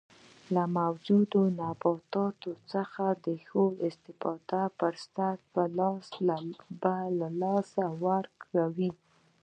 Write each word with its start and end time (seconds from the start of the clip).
له 0.53 0.63
موجوده 0.77 1.41
نباتاتو 1.59 2.51
څخه 2.71 3.05
د 3.25 3.27
ښې 3.47 3.65
استفادې 3.87 4.63
فرصت 4.77 5.39
په 6.81 6.89
لاس 7.41 7.67
ورکوي. 8.07 8.91